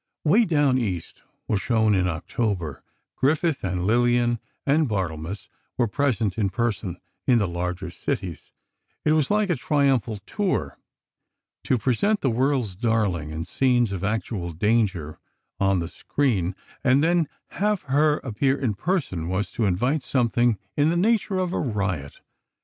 [0.23, 2.83] "Way Down East" was shown in October.
[3.15, 8.51] Griffith, with Lillian and Barthelmess, were present in person, in the larger cities.
[9.05, 10.79] It was like a triumphal tour.
[11.65, 15.19] To present the "world's darling" in scenes of actual danger,
[15.59, 20.89] on the screen, and then have her appear in person, was to invite something in
[20.89, 22.21] the nature of a riot.